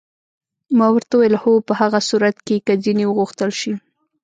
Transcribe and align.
ما 0.77 0.87
ورته 0.95 1.13
وویل: 1.15 1.35
هو، 1.43 1.53
په 1.67 1.73
هغه 1.81 1.99
صورت 2.09 2.37
کې 2.45 2.55
که 2.65 2.73
ځینې 2.83 3.03
وغوښتل 3.07 3.51
شي. 3.59 3.73